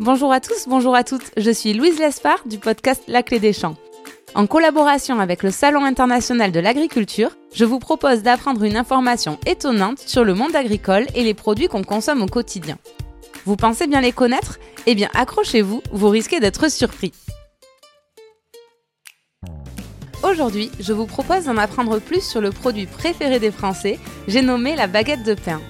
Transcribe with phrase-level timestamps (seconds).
[0.00, 1.30] Bonjour à tous, bonjour à toutes.
[1.36, 3.76] Je suis Louise Lespard du podcast La Clé des Champs.
[4.34, 10.00] En collaboration avec le Salon international de l'agriculture, je vous propose d'apprendre une information étonnante
[10.00, 12.76] sur le monde agricole et les produits qu'on consomme au quotidien.
[13.44, 14.58] Vous pensez bien les connaître?
[14.86, 17.12] Eh bien accrochez-vous, vous risquez d'être surpris.
[20.24, 24.74] Aujourd'hui, je vous propose d'en apprendre plus sur le produit préféré des Français, j'ai nommé
[24.74, 25.60] la baguette de pain.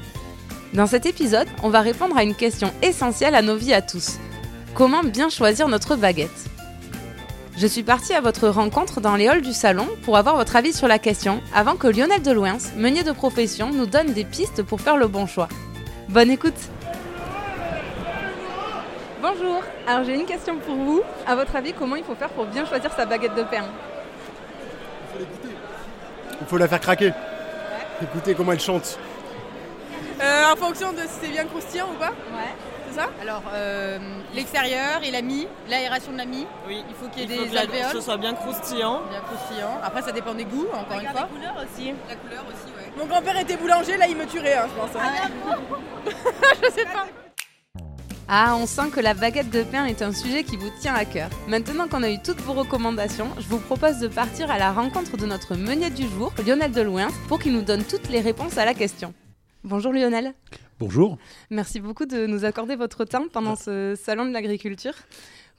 [0.75, 4.19] Dans cet épisode, on va répondre à une question essentielle à nos vies à tous.
[4.74, 6.51] Comment bien choisir notre baguette?
[7.56, 10.73] Je suis partie à votre rencontre dans les halls du salon pour avoir votre avis
[10.73, 14.80] sur la question avant que Lionel Delouins, meunier de profession, nous donne des pistes pour
[14.80, 15.46] faire le bon choix.
[16.09, 16.59] Bonne écoute
[19.23, 21.02] Bonjour, alors j'ai une question pour vous.
[21.24, 23.62] À votre avis, comment il faut faire pour bien choisir sa baguette de pain
[25.20, 27.12] Il faut la faire craquer.
[28.02, 28.98] Écoutez comment elle chante.
[30.24, 32.55] Euh, en fonction de si c'est bien croustillant ou pas Ouais.
[32.88, 33.09] C'est ça?
[33.20, 33.98] Alors, euh,
[34.34, 36.46] l'extérieur et la mie, l'aération de la mie.
[36.68, 36.82] Oui.
[36.88, 37.93] Il faut qu'il y Il ait faut des que la- alvéoles.
[37.93, 39.02] ce soit bien croustillant.
[39.10, 39.80] Bien croustillant.
[39.82, 41.29] Après, ça dépend des goûts, encore une fois.
[41.34, 41.93] couleur aussi.
[42.09, 42.93] La couleur aussi, ouais.
[42.96, 44.90] Mon grand-père était boulanger, là il me tuerait, hein, je pense.
[45.02, 45.29] hein.
[46.62, 47.06] je sais pas.
[48.27, 51.04] Ah, on sent que la baguette de pain est un sujet qui vous tient à
[51.04, 51.29] cœur.
[51.46, 55.16] Maintenant qu'on a eu toutes vos recommandations, je vous propose de partir à la rencontre
[55.18, 58.65] de notre meunier du jour, Lionel Delouins, pour qu'il nous donne toutes les réponses à
[58.65, 59.12] la question.
[59.65, 60.34] Bonjour Lionel.
[60.79, 61.16] Bonjour.
[61.48, 64.93] Merci beaucoup de nous accorder votre temps pendant ce salon de l'agriculture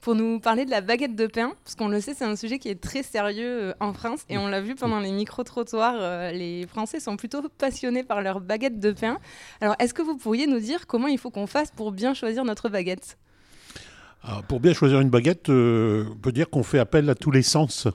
[0.00, 2.60] pour nous parler de la baguette de pain, parce qu'on le sait, c'est un sujet
[2.60, 6.30] qui est très sérieux euh, en France et on l'a vu pendant les micro-trottoirs, euh,
[6.30, 9.18] les Français sont plutôt passionnés par leur baguette de pain.
[9.60, 12.44] Alors, est-ce que vous pourriez nous dire comment il faut qu'on fasse pour bien choisir
[12.44, 13.18] notre baguette?
[14.22, 17.32] Alors, pour bien choisir une baguette, euh, on peut dire qu'on fait appel à tous
[17.32, 17.88] les sens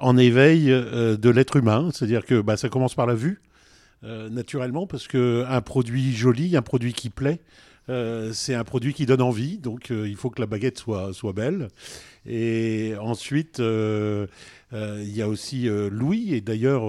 [0.00, 1.90] en éveil euh, de l'être humain.
[1.92, 3.40] C'est-à-dire que bah, ça commence par la vue,
[4.04, 7.40] euh, naturellement, parce qu'un produit joli, un produit qui plaît,
[7.88, 9.58] euh, c'est un produit qui donne envie.
[9.58, 11.68] Donc euh, il faut que la baguette soit, belle.
[12.26, 14.28] Et ensuite, il
[14.72, 16.34] y a aussi l'ouïe.
[16.34, 16.82] Et d'ailleurs,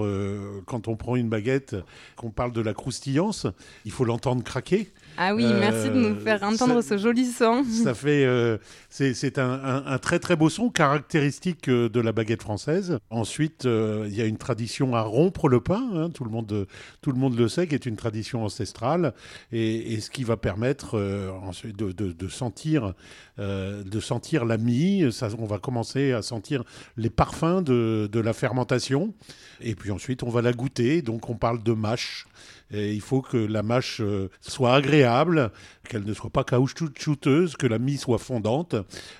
[0.66, 1.76] quand on prend une baguette,
[2.16, 3.46] qu'on parle de la croustillance,
[3.84, 4.90] il faut l'entendre craquer.
[5.16, 7.64] Ah oui, Euh, merci de nous faire entendre ça- ce joli son.
[7.64, 8.58] Ça fait, euh,
[8.90, 12.98] c'est un, un- un très très beau son caractéristique euh, de la baguette française.
[13.10, 15.88] Ensuite, euh, il y a une tradition à rompre le pain.
[15.94, 16.64] hein, tout le monde, euh,
[17.00, 19.14] tout le monde le sait, qui est une tradition ancestrale,
[19.52, 21.30] et, et ce qui va permettre euh,
[21.64, 22.94] de, de- de sentir,
[23.38, 25.12] euh, de sentir la mie.
[25.12, 26.64] Ça, on va commencer à sentir
[26.96, 29.14] les parfums de, de la fermentation,
[29.60, 31.02] et puis ensuite on va la goûter.
[31.02, 32.26] Donc on parle de mâche.
[32.70, 35.52] Il faut que la mâche euh, soit agréable,
[35.88, 38.74] qu'elle ne soit pas caoutchouteuse, que la mie soit fondante,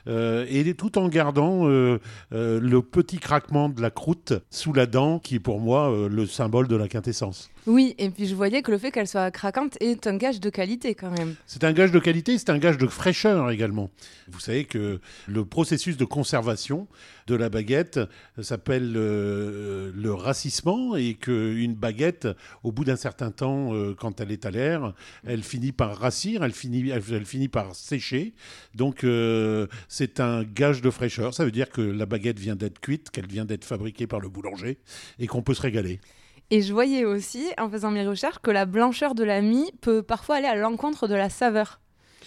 [0.09, 1.99] euh, et tout en gardant euh,
[2.31, 6.69] le petit craquement de la croûte sous la dent, qui est pour moi le symbole
[6.69, 7.50] de la quintessence.
[7.67, 10.51] Oui, et puis je voyais que le fait qu'elle soit craquante est un gage de
[10.51, 11.35] qualité quand même.
[11.47, 13.91] C'est un gage de qualité, c'est un gage de fraîcheur également.
[14.29, 16.87] Vous savez que le processus de conservation
[17.27, 18.01] de la baguette
[18.43, 22.29] s'appelle euh, le racissement et qu'une baguette,
[22.65, 24.93] au bout d'un certain temps, euh, quand elle est à l'air,
[25.27, 28.35] elle finit par rassir, elle finit, elle, finit par sécher.
[28.75, 31.33] Donc euh, c'est un gage de fraîcheur.
[31.33, 34.29] Ça veut dire que la baguette vient d'être cuite, qu'elle vient d'être fabriquée par le
[34.29, 34.77] boulanger
[35.19, 35.99] et qu'on peut se régaler.
[36.50, 40.03] Et je voyais aussi, en faisant mes recherches, que la blancheur de la mie peut
[40.03, 41.81] parfois aller à l'encontre de la saveur.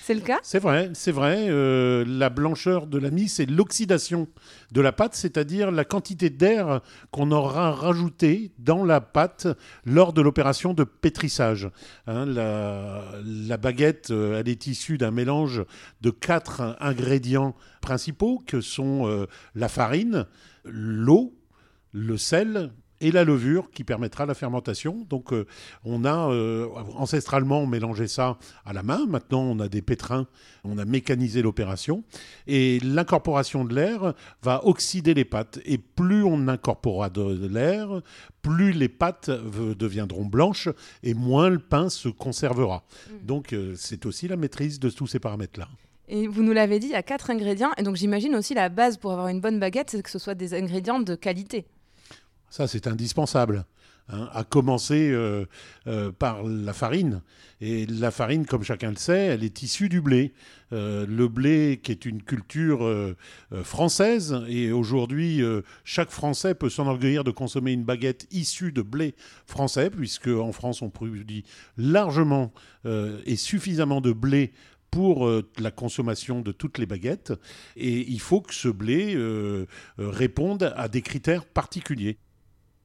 [0.08, 0.40] C'est le cas?
[0.42, 1.48] C'est vrai, c'est vrai.
[1.50, 4.30] euh, la blancheur de la mie, c'est l'oxydation
[4.72, 6.80] de la pâte, c'est-à-dire la quantité d'air
[7.12, 9.48] qu'on aura rajouté dans la pâte
[9.86, 11.70] lors de l'opération de pétrissage.
[12.06, 15.66] Hein, la, baguette, euh, elle est issue d'un mélange
[16.00, 20.26] de quatre ingrédients principaux que sont euh, la farine,
[20.64, 21.36] l'eau,
[21.92, 22.72] le sel
[23.02, 25.06] et la levure qui permettra la fermentation.
[25.10, 25.46] Donc euh,
[25.84, 29.06] on a euh, ancestralement mélangé ça à la main.
[29.08, 30.28] Maintenant on a des pétrins,
[30.64, 32.04] on a mécanisé l'opération
[32.48, 35.60] et l'incorporation de l'air va oxyder les pâtes.
[35.66, 38.02] Et plus on incorporera de, l'air,
[38.42, 40.70] plus les pâtes deviendront blanches
[41.04, 42.84] et moins le pain se conservera.
[43.24, 45.68] Donc euh, c'est aussi la maîtrise de tous ces paramètres-là.
[46.10, 47.72] Et vous nous l'avez dit, il y a quatre ingrédients.
[47.78, 50.36] Et donc j'imagine aussi la base pour avoir une bonne baguette, c'est que ce soit
[50.36, 51.66] des ingrédients de qualité.
[52.50, 53.66] Ça, c'est indispensable.
[54.10, 55.46] hein, à commencer euh,
[55.88, 57.22] euh, par la farine.
[57.62, 60.34] Et la farine, comme chacun le sait, elle est issue du blé.
[60.74, 62.88] Euh, le blé, qui est une culture
[63.64, 65.42] française, et aujourd'hui,
[65.84, 69.16] chaque Français peut s'enorgueillir de consommer une baguette issue de blé
[69.46, 71.46] français, puisque en France, on produit
[71.78, 72.54] largement
[72.86, 74.52] et suffisamment de blé
[74.92, 77.34] pour la consommation de toutes les baguettes.
[77.76, 79.18] Et il faut que ce blé
[79.98, 82.18] réponde à des critères particuliers.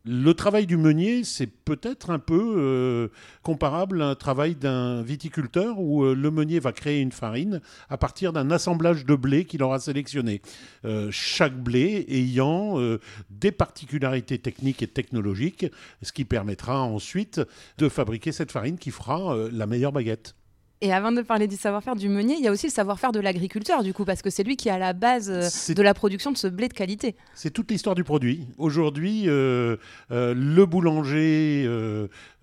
[0.05, 3.09] Le travail du meunier, c'est peut-être un peu euh,
[3.45, 7.97] comparable à un travail d'un viticulteur où euh, le meunier va créer une farine à
[7.97, 10.43] partir d'un assemblage de blé qu'il aura sélectionné.
[10.85, 12.79] Euh, chaque blé ayant
[13.31, 15.67] des particularités techniques et technologiques,
[16.03, 17.41] ce qui permettra ensuite
[17.79, 20.35] de fabriquer cette farine qui fera la meilleure baguette.
[20.85, 23.21] Et avant de parler du savoir-faire du meunier, il y a aussi le savoir-faire de
[23.21, 25.95] l'agriculteur, du coup, parce que c'est lui qui est à la base euh, de la
[25.95, 27.15] production de ce blé de qualité.
[27.35, 28.49] C'est toute l'histoire du produit.
[28.59, 29.77] Aujourd'hui, euh,
[30.11, 31.69] euh, le boulanger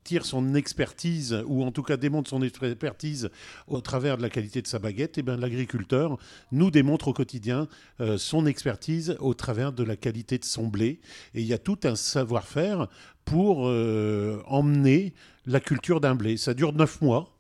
[0.06, 3.30] tire son expertise, ou en tout cas démontre son expertise
[3.68, 6.18] au travers de la qualité de sa baguette, et bien l'agriculteur
[6.54, 7.68] nous démontre au quotidien
[8.18, 11.02] son expertise au travers de la qualité de son blé.
[11.36, 12.88] Et il y a tout un savoir-faire
[13.26, 13.66] pour
[14.48, 15.14] emmener
[15.46, 16.38] la culture d'un blé.
[16.38, 17.39] Ça dure neuf mois.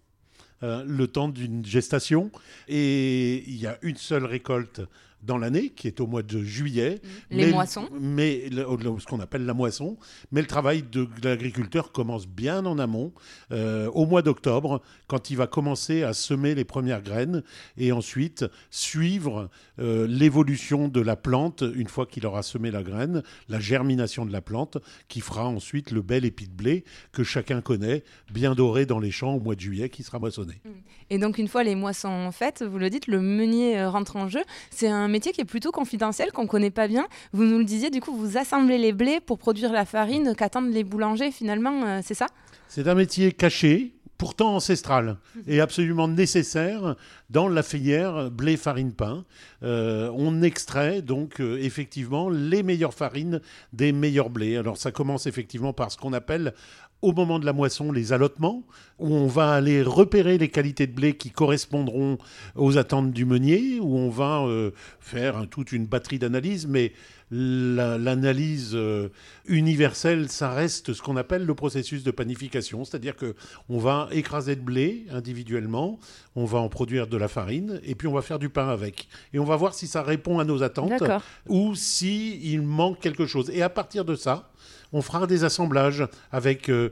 [0.61, 2.31] Euh, le temps d'une gestation.
[2.67, 4.81] Et il y a une seule récolte
[5.23, 6.99] dans l'année, qui est au mois de juillet.
[7.29, 7.87] Les mais, moissons.
[7.99, 9.97] Mais ce qu'on appelle la moisson.
[10.31, 13.13] Mais le travail de, l'agriculteur commence bien en amont,
[13.51, 17.43] euh, au mois d'octobre, quand il va commencer à semer les premières graines
[17.77, 19.49] et ensuite suivre
[19.79, 24.31] euh, l'évolution de la plante une fois qu'il aura semé la graine, la germination de
[24.31, 24.77] la plante,
[25.07, 29.11] qui fera ensuite le bel épi de blé que chacun connaît, bien doré dans les
[29.11, 30.61] champs au mois de juillet, qui sera moissonné.
[31.09, 34.29] Et donc une fois les moissons faites, vous le dites, le meunier euh, rentre en
[34.29, 34.41] jeu.
[34.69, 37.07] C'est un métier qui est plutôt confidentiel, qu'on ne connaît pas bien.
[37.33, 40.71] Vous nous le disiez, du coup, vous assemblez les blés pour produire la farine qu'attendent
[40.71, 42.27] les boulangers, finalement, euh, c'est ça?
[42.67, 45.15] C'est un métier caché, pourtant ancestral
[45.47, 46.95] et absolument nécessaire
[47.29, 49.23] dans la filière blé farine pain.
[49.63, 53.39] Euh, on extrait donc euh, effectivement les meilleures farines
[53.71, 54.57] des meilleurs blés.
[54.57, 56.53] Alors ça commence effectivement par ce qu'on appelle
[57.01, 58.63] au moment de la moisson les allottements,
[58.99, 62.17] où on va aller repérer les qualités de blé qui correspondront
[62.55, 66.93] aux attentes du meunier, où on va euh, faire toute une batterie d'analyses, mais
[67.31, 69.09] l'analyse euh,
[69.45, 73.35] universelle, ça reste ce qu'on appelle le processus de panification, c'est-à-dire que
[73.69, 75.99] on va écraser de blé individuellement,
[76.35, 79.07] on va en produire de la farine et puis on va faire du pain avec.
[79.33, 81.03] Et on va voir si ça répond à nos attentes
[81.47, 83.51] ou si il manque quelque chose.
[83.51, 84.49] Et à partir de ça,
[84.93, 86.91] on fera des assemblages avec euh,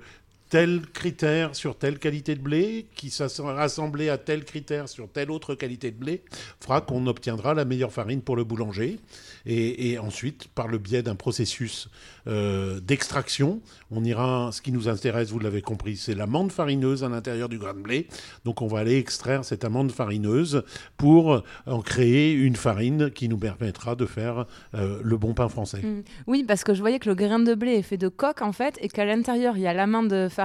[0.49, 5.55] tel critère sur telle qualité de blé, qui rassemblé à tel critère sur telle autre
[5.55, 6.23] qualité de blé,
[6.59, 8.99] fera qu'on obtiendra la meilleure farine pour le boulanger.
[9.45, 11.89] Et, ensuite, par le biais d'un processus
[12.27, 13.61] euh, d'extraction,
[13.91, 17.57] on ira, ce qui nous intéresse, vous l'avez compris, c'est l'amande farineuse à l'intérieur du
[17.57, 18.07] grain de blé.
[18.43, 20.63] Donc on va aller extraire cette amande farineuse
[20.97, 24.45] pour en créer une farine qui nous permettra de faire
[24.75, 25.81] euh, le bon pain français.
[25.81, 26.03] Mmh.
[26.27, 28.51] Oui, parce que je voyais que le grain de blé est fait de coque en
[28.51, 30.36] fait, et qu'à l'intérieur, il y a l'amande farineuse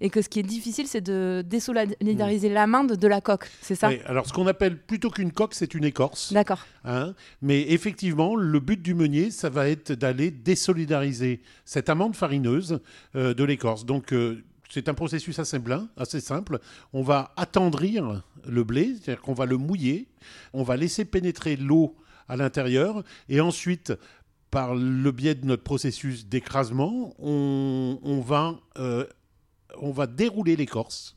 [0.00, 2.54] et que ce qui est difficile, c'est de désolidariser mmh.
[2.54, 3.90] l'amande de la coque, c'est ça?
[4.06, 6.32] Alors, ce qu'on appelle plutôt qu'une coque, c'est une écorce.
[6.32, 6.66] D'accord.
[6.84, 7.14] Hein?
[7.40, 12.80] Mais effectivement, le but du meunier, ça va être d'aller désolidariser cette amande farineuse
[13.14, 13.84] euh, de l'écorce.
[13.84, 15.58] Donc, euh, c'est un processus assez,
[15.96, 16.58] assez simple.
[16.92, 20.08] On va attendrir le blé, c'est-à-dire qu'on va le mouiller,
[20.52, 21.94] on va laisser pénétrer l'eau
[22.28, 23.92] à l'intérieur, et ensuite,
[24.52, 29.06] par le biais de notre processus d'écrasement, on, va, euh,
[29.80, 31.16] va dérouler l'écorce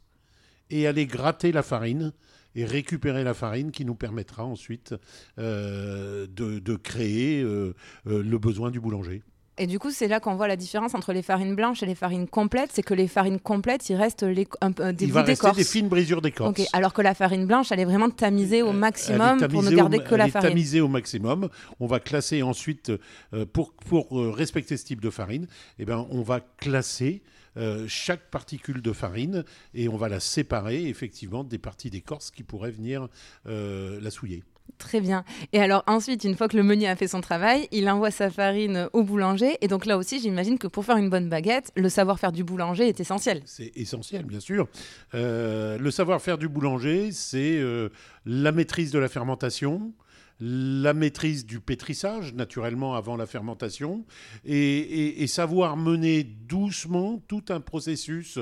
[0.70, 2.14] et aller gratter la farine
[2.56, 4.96] et récupérer la farine qui nous permettra ensuite
[5.38, 9.22] euh, de, créer euh, le besoin du boulanger.
[9.58, 11.96] Et du coup, c'est là qu'on voit la différence entre les farines blanches et les
[11.96, 12.72] farines complètes.
[12.74, 15.88] C'est que les farines complètes, il reste les, un, des il va rester des fines
[15.88, 16.62] brisures d'écorce.
[16.74, 20.16] Alors que la farine blanche, elle est vraiment tamisée au maximum pour ne garder que
[20.16, 20.48] la farine.
[20.48, 21.50] Elle est tamisée au maximum.
[21.80, 22.92] On va classer ensuite,
[23.34, 25.48] euh, pour, pour euh, respecter ce type de farine,
[25.80, 27.22] eh ben, on va classer
[27.58, 32.44] euh, chaque particule de farine et on va la séparer effectivement des parties d'écorce qui
[32.44, 33.08] pourraient venir
[33.46, 34.44] la souiller.
[34.78, 35.24] Très bien.
[35.54, 38.30] Et alors ensuite, une fois que le meunier a fait son travail, il envoie sa
[38.30, 39.58] farine au boulanger.
[39.62, 42.88] Et donc là aussi, j'imagine que pour faire une bonne baguette, le savoir-faire du boulanger
[42.88, 43.42] est essentiel.
[43.46, 44.68] C'est essentiel, bien sûr.
[45.14, 47.90] Euh, le savoir-faire du boulanger, c'est euh,
[48.26, 49.94] la maîtrise de la fermentation,
[50.40, 54.06] la maîtrise du pétrissage, naturellement avant la fermentation,
[54.46, 58.40] et, savoir mener doucement tout un processus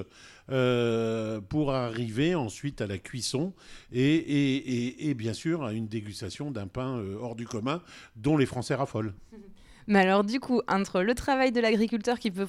[0.52, 3.54] euh, pour arriver ensuite à la cuisson
[3.92, 7.82] et, bien sûr à une dégustation d'un pain euh, hors du commun
[8.16, 9.14] dont les Français raffolent.
[9.88, 12.46] Mais alors, du coup, entre le travail de l'agriculteur qui peut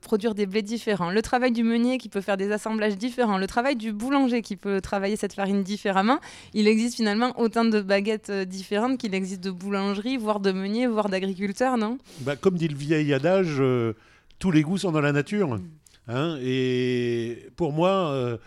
[0.00, 3.46] produire des blés différents, le travail du meunier qui peut faire des assemblages différents, le
[3.46, 6.18] travail du boulanger qui peut travailler cette farine différemment,
[6.52, 10.86] il existe finalement autant de baguettes euh, différentes qu'il existe de boulangeries, voire de meuniers,
[10.86, 11.98] voire d'agriculteurs, non?
[12.20, 13.94] Bah, Comme dit le vieil adage, euh,
[14.38, 15.56] tous les goûts sont dans la nature.
[15.56, 15.62] Mm.
[16.06, 18.38] Hein et pour moi,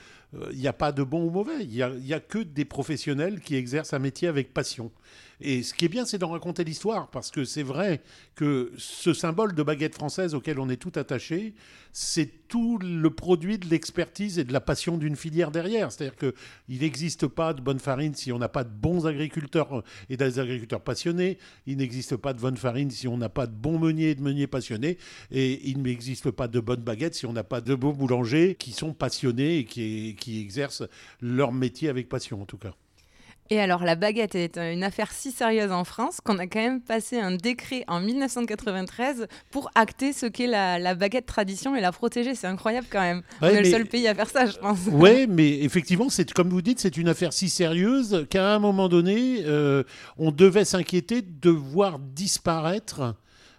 [0.52, 1.64] il n'y a pas de bon ou mauvais.
[1.64, 4.92] Il n'y a, que des professionnels qui exercent un métier avec passion.
[5.40, 8.02] Et ce qui est bien, c'est d'en raconter l'histoire, parce que c'est vrai
[8.36, 11.54] que ce symbole de baguette française auquel on est tout attaché,
[11.92, 15.92] c'est tout le produit de l'expertise et de la passion d'une filière derrière.
[15.92, 20.18] C'est-à-dire qu'il n'existe pas de bonne farine si on n'a pas de bons agriculteurs et
[20.18, 21.38] des agriculteurs passionnés.
[21.68, 24.22] Il n'existe pas de bonne farine si on n'a pas de bons meuniers et de
[24.22, 24.98] meuniers passionnés.
[25.30, 28.72] Et il n'existe pas de bonnes baguettes si on n'a pas de beaux boulangers qui
[28.72, 30.84] sont passionnés et qui exercent
[31.22, 32.74] leur métier avec passion, en tout cas.
[33.50, 36.82] Et alors, la baguette est une affaire si sérieuse en France qu'on a quand même
[36.82, 42.36] passé un décret en 1993 pour acter ce qu'est la, baguette tradition et la protéger.
[42.36, 43.22] C'est incroyable quand même.
[43.42, 44.80] on est le seul pays à faire ça, je pense.
[44.92, 48.90] Oui, mais effectivement, c'est comme vous dites, c'est une affaire si sérieuse qu'à un moment
[48.90, 49.84] donné, euh,
[50.18, 53.16] on devait s'inquiéter de voir disparaître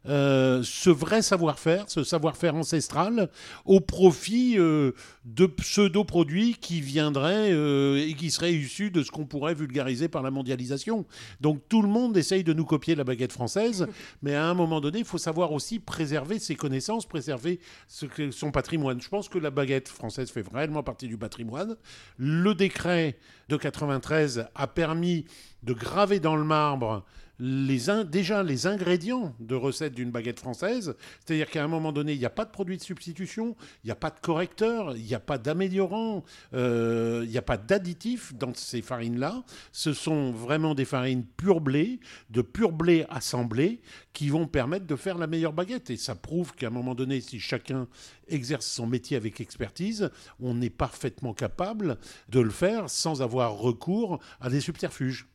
[0.06, 3.28] euh, ce vrai savoir-faire, ce savoir-faire ancestral,
[3.64, 4.92] au profit euh,
[5.24, 10.22] de pseudo-produits qui viendraient euh, et qui seraient issus de ce qu'on pourrait vulgariser par
[10.22, 11.04] la mondialisation.
[11.40, 13.86] Donc tout le monde essaye de nous copier la baguette française,
[14.22, 19.00] mais à un moment donné, il faut savoir aussi préserver ses connaissances, préserver son patrimoine.
[19.00, 21.76] Je pense que la baguette française fait vraiment partie du patrimoine.
[22.16, 25.24] Le décret de 93 a permis
[25.62, 27.04] de graver dans le marbre
[27.38, 30.94] déjà les ingrédients de recette d'une baguette française.
[31.24, 33.90] C'est-à-dire qu'à un moment donné, il n'y a pas de produit de substitution, il n'y
[33.92, 38.34] a pas de correcteur, il n'y a pas d'améliorant, euh, il n'y a pas d'additif
[38.34, 39.44] dans ces farines-là.
[39.72, 43.80] Ce sont vraiment des farines pur blé, de pur blé assemblé,
[44.12, 45.90] qui vont permettre de faire la meilleure baguette.
[45.90, 47.86] Et ça prouve qu'à un moment donné, si chacun
[48.26, 54.18] exerce son métier avec expertise, on est parfaitement capable de le faire sans avoir recours
[54.40, 55.28] à des subterfuges.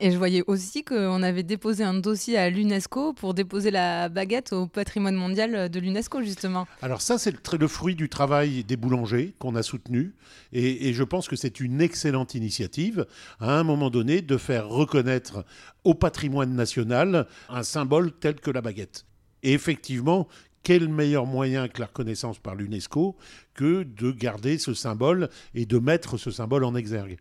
[0.00, 4.52] Et je voyais aussi qu'on avait déposé un dossier à l'UNESCO pour déposer la baguette
[4.52, 6.68] au patrimoine mondial de l'UNESCO, justement.
[6.82, 10.14] Alors ça, c'est le, fruit du travail des boulangers qu'on a soutenu.
[10.52, 13.06] Et, je pense que c'est une excellente initiative,
[13.40, 15.44] à un moment donné, de faire reconnaître
[15.82, 19.04] au patrimoine national un symbole tel que la baguette.
[19.42, 20.28] Et effectivement,
[20.62, 23.16] quel meilleur moyen que la reconnaissance par l'UNESCO
[23.54, 27.18] que de garder ce symbole et de mettre ce symbole en exergue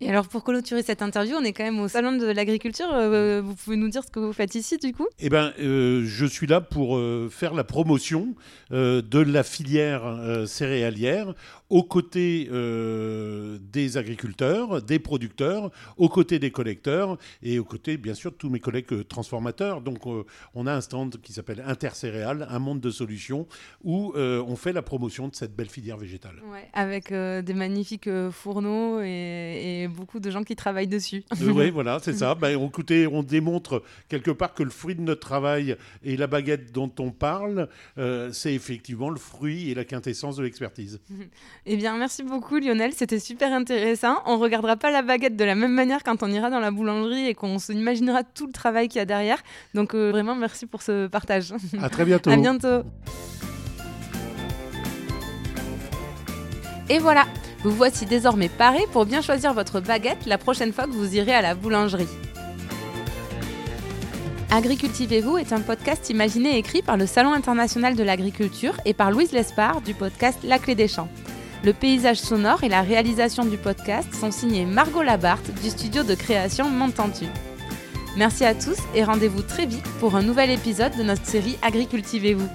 [0.00, 2.86] et alors, pour clôturer cette interview, on est quand même au Salon de l'Agriculture.
[2.92, 5.08] Euh, vous pouvez nous dire ce que vous faites ici, du coup?
[5.18, 8.34] Eh bien, euh, je suis là pour euh, faire la promotion
[8.70, 11.34] de la filière céréalière
[11.70, 18.30] aux côtés des agriculteurs, des producteurs, aux côtés des collecteurs et aux côtés, bien sûr,
[18.30, 19.80] de tous mes collègues transformateurs.
[19.80, 20.00] Donc,
[20.54, 23.46] on a un stand qui s'appelle Intercéréales, un monde de solutions,
[23.82, 26.36] où on fait la promotion de cette belle filière végétale.
[26.52, 31.24] Ouais, avec des magnifiques fourneaux et, et beaucoup de gens qui travaillent dessus.
[31.42, 32.34] Euh, oui, voilà, c'est ça.
[32.34, 36.72] Ben, écoutez, on démontre quelque part que le fruit de notre travail et la baguette
[36.72, 37.68] dont on parle,
[37.98, 41.00] euh, c'est effectivement le fruit et la quintessence de l'expertise.
[41.66, 44.22] eh bien, merci beaucoup Lionel, c'était super intéressant.
[44.26, 47.26] On regardera pas la baguette de la même manière quand on ira dans la boulangerie
[47.26, 49.42] et qu'on s'imaginera tout le travail qu'il y a derrière.
[49.74, 51.54] Donc euh, vraiment, merci pour ce partage.
[51.80, 52.30] À très bientôt.
[52.30, 52.82] à bientôt.
[56.90, 57.26] Et voilà,
[57.62, 61.34] vous voici désormais paré pour bien choisir votre baguette la prochaine fois que vous irez
[61.34, 62.08] à la boulangerie.
[64.50, 69.10] Agricultivez-vous est un podcast imaginé et écrit par le Salon international de l'agriculture et par
[69.10, 71.10] Louise Lespard du podcast La Clé des Champs.
[71.64, 76.14] Le paysage sonore et la réalisation du podcast sont signés Margot Labarthe du studio de
[76.14, 77.26] création Montentu.
[78.16, 82.48] Merci à tous et rendez-vous très vite pour un nouvel épisode de notre série Agricultivez-vous.